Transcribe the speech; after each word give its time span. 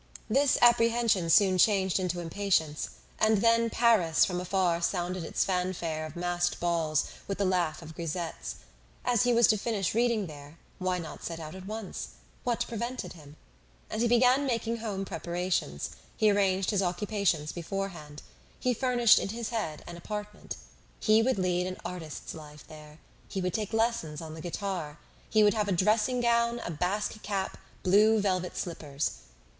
This 0.27 0.57
apprehension 0.63 1.29
soon 1.29 1.59
changed 1.59 1.99
into 1.99 2.21
impatience, 2.21 2.89
and 3.19 3.37
then 3.37 3.69
Paris 3.69 4.25
from 4.25 4.41
afar 4.41 4.81
sounded 4.81 5.23
its 5.23 5.43
fanfare 5.45 6.07
of 6.07 6.15
masked 6.15 6.59
balls 6.59 7.05
with 7.27 7.37
the 7.37 7.45
laugh 7.45 7.83
of 7.83 7.93
grisettes. 7.93 8.55
As 9.05 9.25
he 9.25 9.31
was 9.31 9.45
to 9.45 9.59
finish 9.59 9.93
reading 9.93 10.25
there, 10.25 10.57
why 10.79 10.97
not 10.97 11.23
set 11.23 11.39
out 11.39 11.53
at 11.53 11.67
once? 11.67 12.07
What 12.43 12.65
prevented 12.67 13.13
him? 13.13 13.35
And 13.91 14.01
he 14.01 14.07
began 14.07 14.47
making 14.47 14.77
home 14.77 15.05
preparations; 15.05 15.91
he 16.17 16.31
arranged 16.31 16.71
his 16.71 16.81
occupations 16.81 17.51
beforehand. 17.51 18.23
He 18.59 18.73
furnished 18.73 19.19
in 19.19 19.29
his 19.29 19.49
head 19.49 19.83
an 19.85 19.97
apartment. 19.97 20.55
He 20.99 21.21
would 21.21 21.37
lead 21.37 21.67
an 21.67 21.77
artist's 21.85 22.33
life 22.33 22.67
there! 22.67 22.97
He 23.29 23.39
would 23.39 23.53
take 23.53 23.71
lessons 23.71 24.19
on 24.19 24.33
the 24.33 24.41
guitar! 24.41 24.97
He 25.29 25.43
would 25.43 25.53
have 25.53 25.67
a 25.67 25.71
dressing 25.71 26.21
gown, 26.21 26.59
a 26.65 26.71
Basque 26.71 27.21
cap, 27.21 27.59
blue 27.83 28.19
velvet 28.19 28.57
slippers! 28.57 29.11